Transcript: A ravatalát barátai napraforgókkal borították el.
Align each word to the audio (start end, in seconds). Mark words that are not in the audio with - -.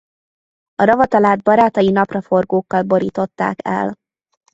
A 0.75 0.83
ravatalát 0.83 1.43
barátai 1.43 1.89
napraforgókkal 1.89 2.83
borították 2.83 3.59
el. 3.63 3.93